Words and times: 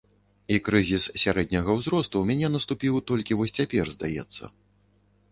І 0.53 0.55
крызіс 0.67 1.03
сярэдняга 1.23 1.75
ўзросту 1.79 2.15
ў 2.19 2.25
мяне 2.29 2.47
наступіў 2.55 2.97
толькі 3.11 3.37
вось 3.41 3.53
цяпер, 3.61 3.85
здаецца. 3.97 4.43